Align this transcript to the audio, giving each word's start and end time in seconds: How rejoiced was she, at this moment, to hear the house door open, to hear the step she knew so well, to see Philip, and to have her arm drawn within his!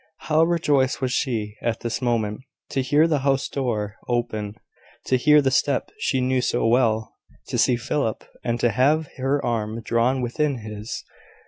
How 0.21 0.41
rejoiced 0.41 0.99
was 0.99 1.11
she, 1.11 1.57
at 1.61 1.81
this 1.81 2.01
moment, 2.01 2.39
to 2.71 2.81
hear 2.81 3.05
the 3.07 3.19
house 3.19 3.47
door 3.47 3.97
open, 4.07 4.55
to 5.05 5.15
hear 5.15 5.43
the 5.43 5.51
step 5.51 5.91
she 5.99 6.19
knew 6.21 6.41
so 6.41 6.65
well, 6.65 7.13
to 7.49 7.59
see 7.59 7.75
Philip, 7.75 8.23
and 8.43 8.59
to 8.61 8.71
have 8.71 9.09
her 9.17 9.45
arm 9.45 9.83
drawn 9.83 10.23
within 10.23 10.61
his! 10.65 11.03